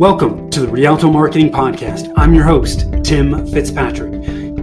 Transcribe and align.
Welcome 0.00 0.48
to 0.48 0.60
the 0.60 0.68
Rialto 0.68 1.10
Marketing 1.10 1.52
Podcast. 1.52 2.10
I'm 2.16 2.32
your 2.32 2.44
host, 2.44 2.86
Tim 3.04 3.46
Fitzpatrick. 3.48 4.14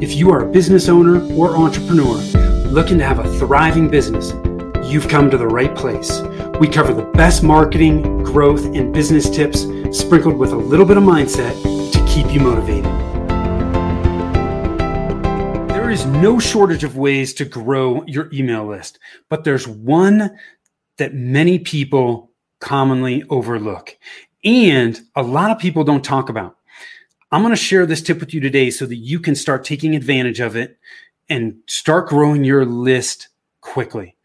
If 0.02 0.16
you 0.16 0.32
are 0.32 0.40
a 0.40 0.52
business 0.52 0.90
owner 0.90 1.22
or 1.36 1.56
entrepreneur 1.56 2.16
looking 2.72 2.98
to 2.98 3.06
have 3.06 3.20
a 3.20 3.38
thriving 3.38 3.88
business, 3.88 4.32
you've 4.92 5.08
come 5.08 5.30
to 5.30 5.38
the 5.38 5.46
right 5.46 5.76
place. 5.76 6.22
We 6.60 6.68
cover 6.68 6.92
the 6.92 7.08
best 7.14 7.44
marketing, 7.44 8.24
growth, 8.24 8.66
and 8.66 8.92
business 8.92 9.30
tips 9.30 9.68
sprinkled 9.96 10.38
with 10.38 10.54
a 10.54 10.58
little 10.58 10.88
bit 10.88 10.98
of 10.98 11.04
mindset 11.04 11.54
to 11.92 12.06
keep 12.08 12.34
you 12.34 12.40
motivated. 12.40 12.86
There 15.70 15.92
is 15.92 16.04
no 16.08 16.40
shortage 16.40 16.84
of 16.84 16.98
ways 16.98 17.36
to 17.36 17.46
grow 17.46 18.04
your 18.08 18.28
email 18.34 18.66
list, 18.66 18.98
but 19.30 19.44
there's 19.44 19.68
one 19.68 20.36
that 20.98 21.14
many 21.14 21.60
people 21.60 22.32
commonly 22.60 23.24
overlook, 23.30 23.96
and 24.44 25.00
a 25.16 25.24
lot 25.24 25.52
of 25.52 25.60
people 25.60 25.84
don't 25.84 26.04
talk 26.04 26.30
about. 26.30 26.58
I'm 27.32 27.42
going 27.42 27.52
to 27.52 27.58
share 27.58 27.86
this 27.86 28.02
tip 28.02 28.20
with 28.20 28.34
you 28.34 28.40
today 28.40 28.70
so 28.70 28.86
that 28.86 28.96
you 28.96 29.20
can 29.20 29.36
start 29.36 29.66
taking 29.66 29.96
advantage 29.96 30.40
of 30.40 30.56
it 30.56 30.78
and 31.30 31.58
start 31.68 32.08
growing 32.08 32.44
your 32.44 32.66
list 32.66 33.28
quickly. 33.62 34.16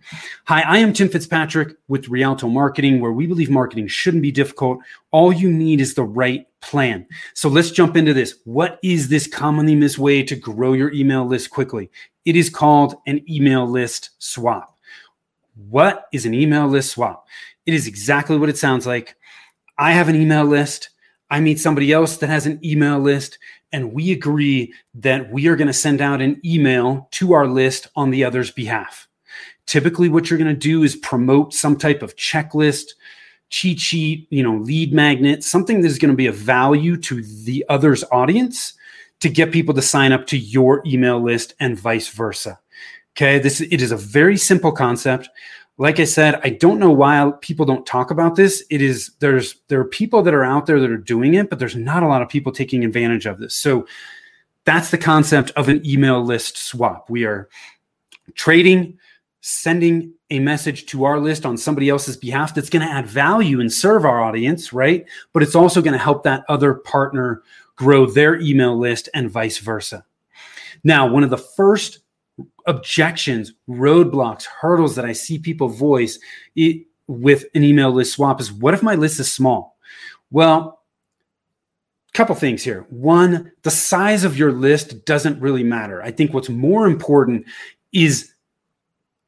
Hi, 0.47 0.63
I 0.63 0.79
am 0.79 0.93
Tim 0.93 1.09
Fitzpatrick 1.09 1.77
with 1.89 2.09
Rialto 2.09 2.49
Marketing, 2.49 3.01
where 3.01 3.13
we 3.13 3.27
believe 3.27 3.51
marketing 3.51 3.89
shouldn't 3.89 4.23
be 4.23 4.33
difficult. 4.33 4.79
All 5.11 5.33
you 5.33 5.51
need 5.51 5.81
is 5.81 5.95
the 5.95 6.05
right 6.05 6.47
plan. 6.61 7.07
So 7.35 7.49
let's 7.49 7.71
jump 7.71 7.97
into 7.97 8.15
this. 8.15 8.37
What 8.45 8.79
is 8.83 9.09
this 9.09 9.27
commonly 9.27 9.75
missed 9.75 9.99
way 9.99 10.23
to 10.25 10.37
grow 10.37 10.73
your 10.73 10.93
email 10.93 11.25
list 11.25 11.51
quickly? 11.51 11.91
It 12.25 12.37
is 12.37 12.51
called 12.51 12.97
an 13.07 13.25
email 13.29 13.67
list 13.67 14.11
swap. 14.19 14.77
What 15.69 16.07
is 16.13 16.27
an 16.27 16.35
email 16.35 16.67
list 16.67 16.91
swap? 16.91 17.27
It 17.67 17.75
is 17.75 17.87
exactly 17.87 18.39
what 18.39 18.49
it 18.49 18.59
sounds 18.59 18.87
like. 18.87 19.17
I 19.79 19.93
have 19.93 20.09
an 20.09 20.17
email 20.17 20.45
list. 20.45 20.91
I 21.31 21.41
meet 21.41 21.61
somebody 21.61 21.93
else 21.93 22.19
that 22.19 22.29
has 22.29 22.47
an 22.47 22.61
email 22.63 22.99
list, 22.99 23.39
and 23.73 23.93
we 23.93 24.13
agree 24.13 24.75
that 24.95 25.33
we 25.33 25.49
are 25.49 25.57
going 25.57 25.67
to 25.67 25.73
send 25.73 26.01
out 26.01 26.21
an 26.21 26.41
email 26.45 27.09
to 27.13 27.33
our 27.33 27.47
list 27.47 27.89
on 27.97 28.11
the 28.11 28.23
other's 28.25 28.51
behalf. 28.51 29.09
Typically, 29.67 30.09
what 30.09 30.29
you're 30.29 30.39
going 30.39 30.55
to 30.55 30.55
do 30.55 30.83
is 30.83 30.97
promote 30.97 31.55
some 31.55 31.77
type 31.77 32.03
of 32.03 32.17
checklist, 32.17 32.91
cheat 33.49 33.81
sheet, 33.81 34.27
you 34.31 34.43
know, 34.43 34.57
lead 34.57 34.93
magnet, 34.93 35.43
something 35.43 35.81
that 35.81 35.89
is 35.89 35.99
going 35.99 36.11
to 36.11 36.17
be 36.17 36.27
of 36.27 36.35
value 36.35 36.97
to 36.99 37.23
the 37.23 37.65
other's 37.69 38.05
audience 38.13 38.75
to 39.21 39.29
get 39.29 39.53
people 39.53 39.73
to 39.73 39.83
sign 39.83 40.13
up 40.13 40.27
to 40.27 40.37
your 40.37 40.83
email 40.85 41.23
list 41.23 41.55
and 41.61 41.79
vice 41.79 42.09
versa. 42.09 42.59
Okay, 43.17 43.39
this 43.39 43.61
it 43.61 43.81
is 43.81 43.93
a 43.93 43.97
very 43.97 44.37
simple 44.37 44.73
concept 44.73 45.29
like 45.79 45.99
I 45.99 46.05
said, 46.05 46.41
I 46.45 46.51
don't 46.51 46.79
know 46.79 46.91
why 46.91 47.33
people 47.41 47.67
don't 47.67 47.87
talk 47.87 48.11
about 48.11 48.37
this. 48.37 48.63
It 48.71 48.83
is 48.83 49.13
there's 49.21 49.57
there 49.69 49.81
are 49.81 49.85
people 49.85 50.23
that 50.23 50.35
are 50.35 50.45
out 50.45 50.67
there 50.67 50.79
that 50.81 50.91
are 50.91 50.97
doing 50.97 51.35
it, 51.35 51.51
but 51.51 51.59
there's 51.59 51.77
not 51.77 52.03
a 52.03 52.09
lot 52.09 52.23
of 52.23 52.29
people 52.29 52.53
taking 52.53 52.85
advantage 52.85 53.27
of 53.27 53.39
this. 53.39 53.57
So 53.57 53.87
that's 54.65 54.91
the 54.91 54.99
concept 54.99 55.51
of 55.57 55.69
an 55.69 55.85
email 55.85 56.23
list 56.23 56.57
swap. 56.57 57.09
We 57.11 57.25
are 57.25 57.49
trading, 58.35 58.99
sending 59.41 60.13
a 60.31 60.39
message 60.39 60.87
to 60.87 61.05
our 61.05 61.19
list 61.19 61.45
on 61.45 61.57
somebody 61.57 61.89
else's 61.89 62.17
behalf 62.17 62.55
that's 62.55 62.71
going 62.71 62.87
to 62.87 62.93
add 62.93 63.07
value 63.07 63.61
and 63.61 63.73
serve 63.73 64.05
our 64.05 64.23
audience, 64.23 64.73
right? 64.73 65.05
But 65.33 65.43
it's 65.43 65.55
also 65.55 65.83
going 65.83 65.93
to 65.93 65.99
help 65.99 66.23
that 66.23 66.45
other 66.49 66.75
partner 66.75 67.43
grow 67.77 68.07
their 68.07 68.39
email 68.41 68.79
list 68.79 69.09
and 69.15 69.31
vice 69.31 69.59
versa. 69.59 70.05
Now, 70.85 71.07
one 71.07 71.25
of 71.25 71.31
the 71.31 71.39
first 71.39 71.99
objections, 72.67 73.53
roadblocks, 73.69 74.45
hurdles 74.45 74.95
that 74.97 75.05
I 75.05 75.13
see 75.13 75.39
people 75.39 75.69
voice 75.69 76.19
it, 76.55 76.87
with 77.09 77.45
an 77.55 77.65
email 77.65 77.91
list 77.91 78.13
swap 78.13 78.41
is 78.41 78.53
what 78.53 78.75
if 78.75 78.83
my 78.83 78.95
list 78.95 79.21
is 79.21 79.33
small? 79.33 79.77
Well, 80.31 80.81
a 82.09 82.17
couple 82.17 82.35
things 82.35 82.63
here. 82.63 82.87
One, 82.91 83.53
the 83.63 83.71
size 83.71 84.25
of 84.25 84.37
your 84.37 84.53
list 84.53 85.05
doesn't 85.05 85.41
really 85.41 85.65
matter. 85.65 86.03
I 86.03 86.11
think 86.11 86.33
what's 86.33 86.49
more 86.49 86.87
important 86.87 87.47
is 87.93 88.32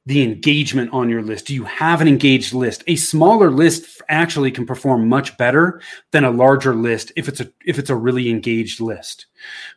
the 0.07 0.23
engagement 0.23 0.93
on 0.93 1.09
your 1.09 1.23
list. 1.23 1.47
Do 1.47 1.55
you 1.55 1.65
have 1.65 2.01
an 2.01 2.09
engaged 2.09 2.53
list? 2.53 2.85
A 2.87 2.97
smaller 2.97 3.51
list 3.51 4.03
actually 4.09 4.51
can 4.51 4.67
perform 4.67 5.09
much 5.09 5.37
better 5.39 5.81
than 6.11 6.25
a 6.25 6.31
larger 6.31 6.75
list 6.75 7.11
if 7.17 7.27
it's 7.27 7.41
a 7.41 7.51
if 7.65 7.79
it's 7.79 7.91
a 7.91 7.97
really 7.97 8.29
engaged 8.29 8.81
list. 8.81 9.27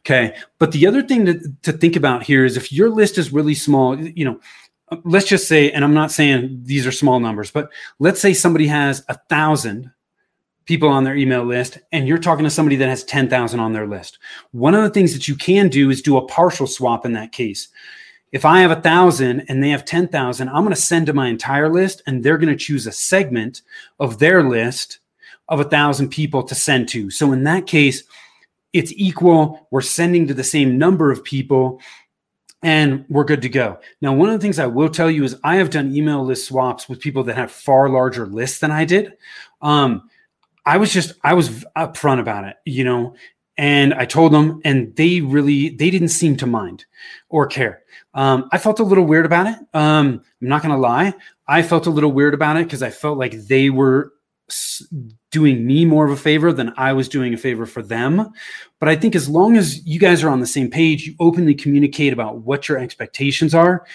Okay. 0.02 0.36
But 0.60 0.74
the 0.74 0.86
other 0.86 1.02
thing 1.02 1.26
to, 1.26 1.42
to 1.64 1.72
think 1.72 1.96
about 1.96 2.24
here 2.24 2.44
is 2.44 2.58
if 2.58 2.74
your 2.74 2.90
list 2.90 3.18
is 3.18 3.32
really 3.32 3.56
small, 3.56 3.98
you 3.98 4.26
know, 4.26 4.40
let's 5.06 5.28
just 5.28 5.48
say, 5.48 5.72
and 5.72 5.84
I'm 5.84 5.94
not 5.94 6.12
saying 6.12 6.62
these 6.64 6.86
are 6.86 6.92
small 6.92 7.20
numbers, 7.20 7.52
but 7.52 7.70
let's 8.00 8.20
say 8.20 8.34
somebody 8.34 8.68
has 8.68 9.04
a 9.08 9.18
thousand 9.30 9.92
people 10.66 10.90
on 10.90 11.06
their 11.06 11.16
email 11.16 11.46
list 11.46 11.78
and 11.94 12.08
you're 12.08 12.18
talking 12.18 12.44
to 12.44 12.50
somebody 12.50 12.76
that 12.76 12.90
has 12.90 13.06
10,000 13.06 13.60
on 13.60 13.72
their 13.72 13.88
list. 13.88 14.20
One 14.52 14.76
of 14.76 14.84
the 14.84 14.90
things 14.90 15.14
that 15.14 15.28
you 15.28 15.36
can 15.36 15.70
do 15.70 15.90
is 15.90 16.02
do 16.02 16.18
a 16.18 16.28
partial 16.28 16.68
swap 16.68 17.06
in 17.06 17.14
that 17.14 17.32
case 17.32 17.70
if 18.32 18.46
I 18.46 18.60
have 18.62 18.72
a 18.72 18.82
thousand 18.82 19.46
and 19.48 19.64
they 19.64 19.70
have 19.70 19.86
10,000, 19.86 20.50
I'm 20.50 20.64
going 20.64 20.70
to 20.70 20.76
send 20.76 21.06
to 21.08 21.14
my 21.14 21.28
entire 21.28 21.70
list 21.70 22.02
and 22.06 22.24
they're 22.24 22.38
going 22.38 22.56
to 22.56 22.64
choose 22.64 22.86
a 22.86 22.92
segment 22.92 23.62
of 24.00 24.20
their 24.20 24.44
list 24.44 25.00
of 25.50 25.60
a 25.60 25.66
thousand 25.66 26.10
people 26.10 26.44
to 26.44 26.56
send 26.56 26.90
to. 26.90 27.10
So 27.10 27.32
in 27.32 27.44
that 27.46 27.68
case, 27.68 28.04
it's 28.74 28.92
equal. 28.96 29.68
We're 29.72 29.82
sending 29.82 30.28
to 30.28 30.34
the 30.34 30.44
same 30.44 30.78
number 30.78 31.10
of 31.10 31.24
people 31.24 31.80
and 32.64 33.06
we're 33.08 33.24
good 33.24 33.44
to 33.44 33.50
go. 33.50 33.80
Now, 34.02 34.14
one 34.14 34.30
of 34.30 34.34
the 34.34 34.44
things 34.44 34.60
I 34.60 34.66
will 34.66 34.90
tell 34.90 35.10
you 35.10 35.24
is 35.24 35.38
I 35.44 35.56
have 35.58 35.70
done 35.70 35.96
email 35.96 36.24
list 36.24 36.48
swaps 36.48 36.90
with 36.90 37.00
people 37.00 37.24
that 37.26 37.38
have 37.38 37.52
far 37.52 37.88
larger 37.88 38.26
lists 38.26 38.60
than 38.60 38.72
I 38.72 38.84
did. 38.84 39.14
Um, 39.62 40.10
I 40.66 40.78
was 40.78 40.92
just, 40.92 41.14
I 41.24 41.34
was 41.34 41.66
upfront 41.78 42.20
about 42.20 42.44
it, 42.44 42.58
you 42.66 42.84
know, 42.84 43.16
and 43.58 43.94
I 43.94 44.06
told 44.06 44.34
them, 44.34 44.62
and 44.64 44.96
they 44.96 45.22
really, 45.22 45.70
they 45.70 45.90
didn't 45.90 46.10
seem 46.10 46.38
to 46.38 46.46
mind 46.46 46.86
or 47.30 47.48
care. 47.48 47.82
Um, 48.14 48.48
I 48.52 48.58
felt 48.58 48.80
a 48.80 48.84
little 48.84 49.06
weird 49.06 49.26
about 49.26 49.48
it. 49.48 49.58
Um, 49.74 50.22
I'm 50.42 50.48
not 50.48 50.62
to 50.64 50.78
lie. 50.78 51.14
I 51.48 51.64
felt 51.64 51.88
a 51.88 51.92
little 51.92 52.12
weird 52.12 52.34
about 52.34 52.58
it 52.58 52.66
because 52.66 52.84
I 52.84 52.90
felt 52.90 53.18
like 53.18 53.34
they 53.34 53.70
were 53.70 54.14
doing 55.32 55.66
me 55.66 55.86
more 55.86 56.06
of 56.06 56.12
a 56.12 56.18
favor 56.18 56.54
than 56.54 56.74
I 56.78 56.94
was 56.94 57.10
doing 57.10 57.34
a 57.34 57.38
favor 57.38 57.66
for 57.66 57.82
them. 57.82 58.32
But 58.80 58.90
I 58.90 58.96
think 58.96 59.16
as 59.16 59.28
long 59.28 59.58
as 59.58 59.86
you 59.86 60.00
guys 60.00 60.24
are 60.24 60.30
on 60.30 60.40
the 60.40 60.48
same 60.48 60.70
page, 60.70 61.08
you 61.08 61.16
openly 61.20 61.54
communicate 61.54 62.14
about 62.14 62.40
what 62.40 62.70
your 62.70 62.78
expectations 62.78 63.54
are. 63.54 63.86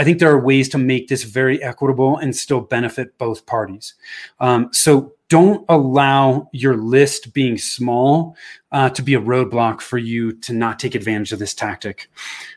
I 0.00 0.04
think 0.04 0.18
there 0.18 0.30
are 0.30 0.40
ways 0.40 0.70
to 0.70 0.78
make 0.78 1.08
this 1.08 1.24
very 1.24 1.62
equitable 1.62 2.16
and 2.16 2.34
still 2.34 2.62
benefit 2.62 3.18
both 3.18 3.44
parties. 3.44 3.92
Um, 4.40 4.70
so 4.72 5.12
don't 5.28 5.62
allow 5.68 6.48
your 6.54 6.78
list 6.78 7.34
being 7.34 7.58
small 7.58 8.34
uh, 8.72 8.88
to 8.88 9.02
be 9.02 9.12
a 9.12 9.20
roadblock 9.20 9.82
for 9.82 9.98
you 9.98 10.32
to 10.32 10.54
not 10.54 10.78
take 10.78 10.94
advantage 10.94 11.32
of 11.32 11.38
this 11.38 11.52
tactic. 11.52 12.10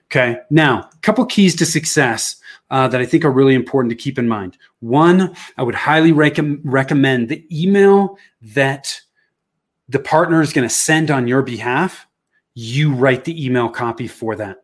Okay. 0.05 0.37
Now, 0.51 0.89
a 0.93 0.97
couple 1.01 1.25
keys 1.25 1.53
to 1.57 1.65
success 1.65 2.37
uh, 2.71 2.87
that 2.87 3.01
I 3.01 3.05
think 3.05 3.25
are 3.25 3.31
really 3.31 3.55
important 3.55 3.89
to 3.89 4.01
keep 4.01 4.17
in 4.17 4.29
mind. 4.29 4.57
One, 4.79 5.35
I 5.57 5.63
would 5.63 5.75
highly 5.75 6.13
rec- 6.13 6.39
recommend 6.63 7.27
the 7.27 7.45
email 7.51 8.17
that 8.41 9.01
the 9.89 9.99
partner 9.99 10.41
is 10.41 10.53
going 10.53 10.67
to 10.67 10.73
send 10.73 11.11
on 11.11 11.27
your 11.27 11.41
behalf. 11.41 12.07
You 12.53 12.93
write 12.93 13.25
the 13.25 13.45
email 13.45 13.67
copy 13.67 14.07
for 14.07 14.37
that. 14.37 14.63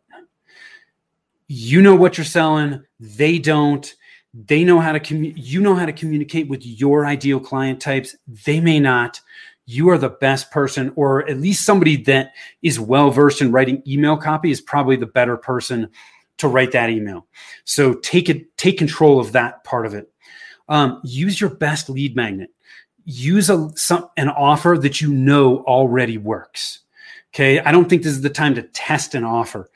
You 1.51 1.81
know 1.81 1.95
what 1.95 2.15
you're 2.15 2.25
selling. 2.25 2.83
They 2.99 3.39
don't 3.39 3.95
they 4.35 4.63
know 4.63 4.79
how 4.79 4.91
to 4.91 4.99
commu- 4.99 5.33
you 5.35 5.59
know 5.59 5.73
how 5.73 5.87
to 5.87 5.93
communicate 5.93 6.47
with 6.47 6.63
your 6.63 7.07
ideal 7.07 7.39
client 7.39 7.81
types 7.81 8.15
they 8.45 8.59
may 8.61 8.79
not. 8.79 9.19
You 9.65 9.89
are 9.89 9.97
the 9.97 10.09
best 10.09 10.51
person 10.51 10.93
or 10.95 11.27
at 11.27 11.39
least 11.39 11.65
somebody 11.65 11.97
that 12.03 12.33
is 12.61 12.79
well 12.79 13.09
versed 13.09 13.41
in 13.41 13.51
writing 13.51 13.81
email 13.87 14.15
copy 14.15 14.51
is 14.51 14.61
probably 14.61 14.95
the 14.95 15.07
better 15.07 15.37
person 15.37 15.89
to 16.37 16.47
write 16.47 16.71
that 16.73 16.91
email. 16.91 17.25
So 17.65 17.95
take 17.95 18.29
it 18.29 18.55
take 18.55 18.77
control 18.77 19.19
of 19.19 19.31
that 19.31 19.63
part 19.63 19.87
of 19.87 19.95
it. 19.95 20.07
Um, 20.67 21.01
use 21.03 21.41
your 21.41 21.49
best 21.49 21.89
lead 21.89 22.15
magnet. 22.15 22.51
Use 23.05 23.49
a 23.49 23.71
some, 23.75 24.07
an 24.17 24.29
offer 24.29 24.77
that 24.79 25.01
you 25.01 25.11
know 25.11 25.63
already 25.63 26.19
works. 26.19 26.81
Okay? 27.33 27.59
I 27.59 27.71
don't 27.71 27.89
think 27.89 28.03
this 28.03 28.11
is 28.11 28.21
the 28.21 28.29
time 28.29 28.53
to 28.53 28.61
test 28.61 29.15
an 29.15 29.23
offer 29.23 29.71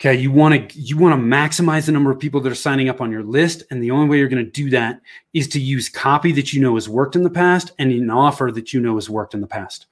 Okay, 0.00 0.14
you 0.14 0.30
want 0.30 0.70
to 0.70 0.78
you 0.78 0.96
want 0.96 1.20
to 1.20 1.20
maximize 1.20 1.86
the 1.86 1.92
number 1.92 2.12
of 2.12 2.20
people 2.20 2.40
that 2.40 2.52
are 2.52 2.56
signing 2.56 2.88
up 2.88 3.00
on 3.00 3.10
your 3.10 3.24
list, 3.24 3.64
and 3.68 3.82
the 3.82 3.90
only 3.90 4.08
way 4.08 4.18
you're 4.18 4.28
going 4.28 4.44
to 4.44 4.50
do 4.50 4.70
that 4.70 5.00
is 5.32 5.48
to 5.48 5.60
use 5.60 5.88
copy 5.88 6.30
that 6.32 6.52
you 6.52 6.60
know 6.60 6.76
has 6.76 6.88
worked 6.88 7.16
in 7.16 7.24
the 7.24 7.30
past 7.30 7.72
and 7.80 7.90
an 7.90 8.08
offer 8.08 8.52
that 8.54 8.72
you 8.72 8.80
know 8.80 8.94
has 8.94 9.10
worked 9.10 9.34
in 9.34 9.40
the 9.40 9.46
past. 9.48 9.86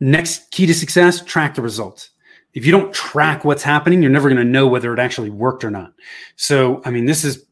Next 0.00 0.50
key 0.50 0.66
to 0.66 0.74
success: 0.74 1.24
track 1.24 1.54
the 1.54 1.62
results. 1.62 2.10
If 2.54 2.66
you 2.66 2.72
don't 2.72 2.92
track 2.92 3.44
what's 3.44 3.62
happening, 3.62 4.02
you're 4.02 4.10
never 4.10 4.28
going 4.28 4.44
to 4.44 4.52
know 4.52 4.66
whether 4.66 4.92
it 4.92 4.98
actually 4.98 5.30
worked 5.30 5.62
or 5.62 5.70
not. 5.70 5.92
So, 6.34 6.82
I 6.84 6.90
mean, 6.90 7.06
this 7.06 7.22
is 7.22 7.46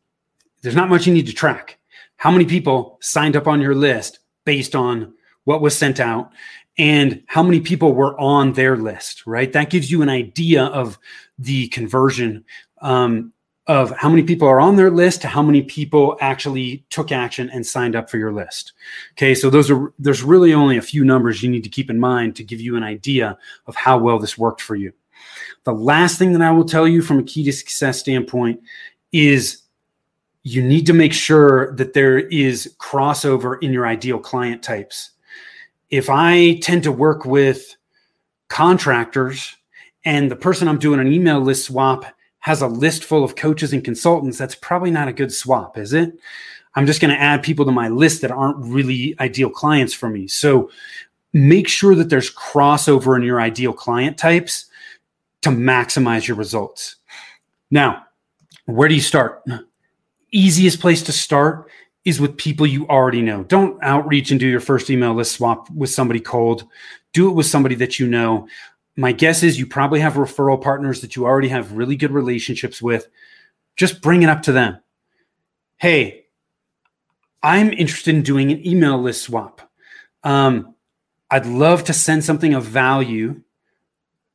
there's 0.62 0.74
not 0.74 0.88
much 0.88 1.06
you 1.06 1.14
need 1.14 1.28
to 1.28 1.32
track. 1.32 1.78
How 2.16 2.32
many 2.32 2.44
people 2.44 2.98
signed 3.00 3.36
up 3.36 3.46
on 3.46 3.60
your 3.60 3.76
list 3.76 4.18
based 4.44 4.74
on 4.74 5.14
what 5.44 5.62
was 5.62 5.76
sent 5.76 6.00
out 6.00 6.32
and 6.80 7.22
how 7.26 7.42
many 7.42 7.60
people 7.60 7.92
were 7.92 8.18
on 8.18 8.54
their 8.54 8.74
list, 8.74 9.26
right? 9.26 9.52
That 9.52 9.68
gives 9.68 9.90
you 9.90 10.00
an 10.00 10.08
idea 10.08 10.64
of 10.64 10.98
the 11.38 11.68
conversion 11.68 12.42
um, 12.80 13.34
of 13.66 13.90
how 13.98 14.08
many 14.08 14.22
people 14.22 14.48
are 14.48 14.62
on 14.62 14.76
their 14.76 14.90
list 14.90 15.20
to 15.20 15.28
how 15.28 15.42
many 15.42 15.60
people 15.60 16.16
actually 16.22 16.82
took 16.88 17.12
action 17.12 17.50
and 17.50 17.66
signed 17.66 17.94
up 17.94 18.08
for 18.08 18.16
your 18.16 18.32
list. 18.32 18.72
Okay, 19.12 19.34
so 19.34 19.50
those 19.50 19.70
are 19.70 19.92
there's 19.98 20.22
really 20.22 20.54
only 20.54 20.78
a 20.78 20.82
few 20.82 21.04
numbers 21.04 21.42
you 21.42 21.50
need 21.50 21.64
to 21.64 21.68
keep 21.68 21.90
in 21.90 22.00
mind 22.00 22.34
to 22.36 22.44
give 22.44 22.62
you 22.62 22.76
an 22.76 22.82
idea 22.82 23.36
of 23.66 23.76
how 23.76 23.98
well 23.98 24.18
this 24.18 24.38
worked 24.38 24.62
for 24.62 24.74
you. 24.74 24.90
The 25.64 25.74
last 25.74 26.18
thing 26.18 26.32
that 26.32 26.40
I 26.40 26.50
will 26.50 26.64
tell 26.64 26.88
you 26.88 27.02
from 27.02 27.18
a 27.18 27.24
key 27.24 27.44
to 27.44 27.52
success 27.52 28.00
standpoint 28.00 28.58
is 29.12 29.64
you 30.44 30.62
need 30.62 30.86
to 30.86 30.94
make 30.94 31.12
sure 31.12 31.76
that 31.76 31.92
there 31.92 32.18
is 32.18 32.74
crossover 32.78 33.62
in 33.62 33.70
your 33.70 33.86
ideal 33.86 34.18
client 34.18 34.62
types. 34.62 35.10
If 35.90 36.08
I 36.08 36.58
tend 36.62 36.84
to 36.84 36.92
work 36.92 37.24
with 37.24 37.76
contractors 38.48 39.56
and 40.04 40.30
the 40.30 40.36
person 40.36 40.68
I'm 40.68 40.78
doing 40.78 41.00
an 41.00 41.12
email 41.12 41.40
list 41.40 41.66
swap 41.66 42.04
has 42.40 42.62
a 42.62 42.68
list 42.68 43.04
full 43.04 43.22
of 43.22 43.36
coaches 43.36 43.72
and 43.72 43.84
consultants, 43.84 44.38
that's 44.38 44.54
probably 44.54 44.90
not 44.90 45.08
a 45.08 45.12
good 45.12 45.32
swap, 45.32 45.76
is 45.76 45.92
it? 45.92 46.12
I'm 46.74 46.86
just 46.86 47.00
going 47.00 47.12
to 47.12 47.20
add 47.20 47.42
people 47.42 47.64
to 47.64 47.72
my 47.72 47.88
list 47.88 48.22
that 48.22 48.30
aren't 48.30 48.58
really 48.58 49.16
ideal 49.18 49.50
clients 49.50 49.92
for 49.92 50.08
me. 50.08 50.28
So 50.28 50.70
make 51.32 51.68
sure 51.68 51.94
that 51.96 52.08
there's 52.08 52.32
crossover 52.34 53.16
in 53.16 53.22
your 53.22 53.40
ideal 53.40 53.72
client 53.72 54.16
types 54.16 54.66
to 55.42 55.50
maximize 55.50 56.28
your 56.28 56.36
results. 56.36 56.96
Now, 57.70 58.04
where 58.66 58.88
do 58.88 58.94
you 58.94 59.00
start? 59.00 59.42
Easiest 60.30 60.80
place 60.80 61.02
to 61.02 61.12
start 61.12 61.68
is 62.10 62.20
with 62.20 62.36
people 62.36 62.66
you 62.66 62.86
already 62.88 63.22
know. 63.22 63.44
Don't 63.44 63.82
outreach 63.82 64.30
and 64.30 64.38
do 64.38 64.46
your 64.46 64.60
first 64.60 64.90
email 64.90 65.14
list 65.14 65.32
swap 65.32 65.70
with 65.70 65.90
somebody 65.90 66.20
cold. 66.20 66.64
Do 67.12 67.30
it 67.30 67.32
with 67.32 67.46
somebody 67.46 67.74
that 67.76 67.98
you 67.98 68.06
know 68.06 68.46
my 68.96 69.12
guess 69.12 69.42
is 69.42 69.58
you 69.58 69.66
probably 69.66 70.00
have 70.00 70.14
referral 70.14 70.60
partners 70.60 71.00
that 71.00 71.16
you 71.16 71.24
already 71.24 71.48
have 71.48 71.72
really 71.72 71.96
good 71.96 72.10
relationships 72.10 72.82
with. 72.82 73.08
Just 73.76 74.02
bring 74.02 74.22
it 74.22 74.28
up 74.28 74.42
to 74.42 74.52
them. 74.52 74.78
Hey, 75.78 76.26
I'm 77.42 77.72
interested 77.72 78.14
in 78.14 78.22
doing 78.22 78.52
an 78.52 78.66
email 78.66 79.00
list 79.00 79.22
swap. 79.22 79.62
Um, 80.22 80.74
I'd 81.30 81.46
love 81.46 81.84
to 81.84 81.94
send 81.94 82.24
something 82.24 82.52
of 82.52 82.64
value 82.64 83.40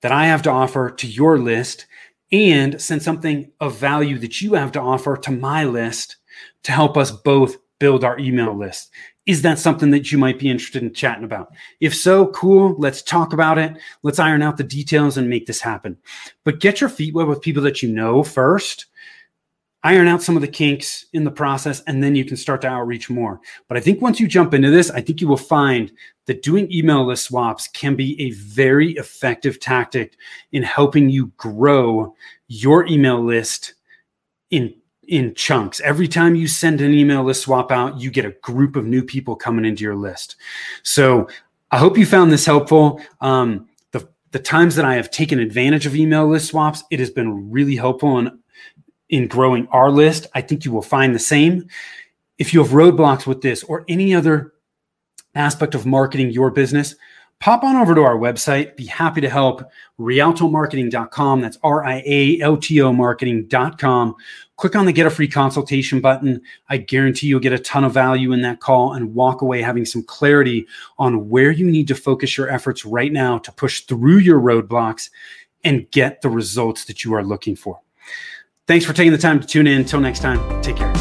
that 0.01 0.12
I 0.12 0.25
have 0.27 0.42
to 0.44 0.51
offer 0.51 0.89
to 0.89 1.07
your 1.07 1.38
list 1.38 1.86
and 2.31 2.81
send 2.81 3.04
something 3.04 3.51
of 3.60 3.77
value 3.77 4.18
that 4.19 4.42
you 4.42 4.54
have 4.56 4.72
to 4.72 4.81
offer 4.81 5.16
to 5.18 5.31
my 5.31 5.66
list 5.66 6.16
to 6.63 6.72
help 6.72 6.98
us 6.98 7.12
both 7.12 7.57
build 7.80 8.04
our 8.04 8.18
email 8.19 8.57
list 8.57 8.92
is 9.25 9.42
that 9.42 9.57
something 9.57 9.89
that 9.92 10.12
you 10.12 10.18
might 10.18 10.38
be 10.38 10.50
interested 10.50 10.83
in 10.83 10.94
chatting 10.94 11.24
about? 11.24 11.51
If 11.80 11.95
so, 11.95 12.27
cool. 12.27 12.75
Let's 12.77 13.01
talk 13.01 13.33
about 13.33 13.57
it. 13.57 13.75
Let's 14.04 14.19
iron 14.19 14.42
out 14.42 14.57
the 14.57 14.63
details 14.63 15.18
and 15.18 15.30
make 15.30 15.48
this 15.48 15.62
happen. 15.62 15.98
But 16.44 16.60
get 16.60 16.80
your 16.80 16.89
feet 16.89 17.13
wet 17.13 17.27
with 17.27 17.42
people 17.42 17.63
that 17.63 17.81
you 17.81 17.92
know 17.92 18.24
first. 18.24 18.86
Iron 19.83 20.07
out 20.07 20.24
some 20.24 20.36
of 20.36 20.42
the 20.42 20.48
kinks 20.48 21.06
in 21.13 21.24
the 21.24 21.31
process, 21.31 21.81
and 21.86 22.04
then 22.04 22.16
you 22.16 22.25
can 22.25 22.38
start 22.38 22.62
to 22.62 22.68
outreach 22.68 23.07
more. 23.07 23.39
But 23.68 23.77
I 23.77 23.81
think 23.81 24.01
once 24.01 24.19
you 24.19 24.27
jump 24.27 24.54
into 24.54 24.72
this, 24.72 24.89
I 24.89 25.00
think 25.00 25.22
you 25.22 25.27
will 25.27 25.38
find 25.38 25.92
that 26.25 26.42
doing 26.42 26.72
email 26.72 27.06
list 27.06 27.25
swaps 27.25 27.68
can 27.68 27.95
be 27.95 28.19
a 28.19 28.31
very 28.31 28.94
effective 28.94 29.60
tactic 29.60 30.16
in 30.51 30.63
helping 30.63 31.10
you 31.10 31.27
grow 31.38 32.16
your 32.48 32.88
email 32.88 33.24
list 33.24 33.75
in 34.50 34.74
in 35.07 35.34
chunks. 35.36 35.80
Every 35.81 36.07
time 36.07 36.36
you 36.36 36.48
send 36.48 36.81
an 36.81 36.94
email 36.94 37.24
list 37.24 37.44
swap 37.44 37.72
out, 37.72 38.00
you 38.00 38.10
get 38.12 38.25
a 38.25 38.31
group 38.42 38.75
of 38.75 38.86
new 38.86 39.04
people 39.04 39.36
coming 39.36 39.66
into 39.66 39.84
your 39.84 39.96
list. 39.96 40.36
So 40.84 41.28
I 41.72 41.78
hope 41.78 41.98
you 41.98 42.06
found 42.06 42.31
this 42.31 42.46
helpful. 42.46 43.02
Um, 43.22 43.68
the, 43.92 44.07
the 44.31 44.40
times 44.40 44.75
that 44.75 44.86
I 44.86 44.96
have 44.96 45.12
taken 45.12 45.40
advantage 45.40 45.86
of 45.86 45.96
email 45.96 46.28
list 46.28 46.48
swaps, 46.50 46.84
it 46.92 47.00
has 47.00 47.10
been 47.10 47.52
really 47.52 47.75
helpful 47.75 48.18
in, 48.19 48.40
in 49.10 49.28
growing 49.28 49.68
our 49.68 49.92
list. 49.92 50.28
I 50.34 50.42
think 50.42 50.66
you 50.66 50.72
will 50.72 50.81
find 50.81 51.13
the 51.13 51.19
same. 51.19 51.68
If 52.38 52.54
you 52.54 52.62
have 52.62 52.72
roadblocks 52.72 53.25
with 53.25 53.42
this 53.42 53.63
or 53.63 53.86
any 53.88 54.13
other 54.13 54.54
aspect 55.36 55.75
of 55.75 55.86
marketing 55.86 56.31
your 56.31 56.51
business, 56.51 56.96
pop 57.40 57.63
on 57.63 57.75
over 57.75 57.96
to 57.96 58.01
our 58.01 58.18
website. 58.18 58.75
Be 58.75 58.86
happy 58.86 59.22
to 59.22 59.30
help. 59.30 59.63
Rialtomarketing.com. 60.00 61.42
That's 61.42 61.58
R 61.63 61.86
I 61.86 62.04
A 62.06 62.42
L 62.42 62.58
T 62.58 62.81
O 62.81 62.92
marketing.com. 62.94 64.16
Click 64.57 64.75
on 64.75 64.86
the 64.86 64.94
get 64.94 65.06
a 65.06 65.10
free 65.10 65.28
consultation 65.28 66.00
button. 66.00 66.42
I 66.69 66.78
guarantee 66.78 67.28
you'll 67.28 67.42
get 67.42 67.52
a 67.52 67.60
ton 67.60 67.84
of 67.84 67.94
value 67.94 68.31
in 68.31 68.42
that 68.44 68.62
call 68.62 68.94
and 68.94 69.13
walk 69.13 69.42
away 69.42 69.62
having 69.62 69.84
some 69.84 70.04
clarity 70.04 70.66
on 70.98 71.30
where 71.30 71.52
you 71.52 71.69
need 71.69 71.90
to 71.90 71.96
focus 71.96 72.38
your 72.38 72.50
efforts 72.50 72.86
right 72.86 73.12
now 73.12 73.38
to 73.40 73.52
push 73.52 73.81
through 73.81 74.19
your 74.19 74.40
roadblocks 74.40 75.10
and 75.66 75.90
get 75.92 76.22
the 76.22 76.30
results 76.30 76.86
that 76.86 77.04
you 77.04 77.13
are 77.13 77.24
looking 77.24 77.56
for. 77.56 77.81
Thanks 78.68 78.86
for 78.86 78.94
taking 78.94 79.12
the 79.12 79.18
time 79.18 79.40
to 79.42 79.48
tune 79.48 79.68
in. 79.68 79.80
Until 79.80 80.00
next 80.00 80.19
time, 80.19 80.62
take 80.62 80.78
care. 80.78 80.94